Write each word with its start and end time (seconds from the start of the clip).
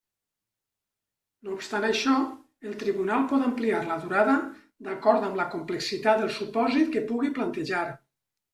No 1.47 1.51
obstant 1.57 1.85
això, 1.89 2.15
el 2.71 2.79
Tribunal 2.85 3.27
pot 3.33 3.45
ampliar 3.49 3.83
la 3.91 3.99
durada 4.07 4.39
d'acord 4.89 5.29
amb 5.31 5.39
la 5.43 5.47
complexitat 5.55 6.25
del 6.25 6.35
supòsit 6.41 6.93
que 6.97 7.07
pugui 7.13 7.35
plantejar. 7.41 7.87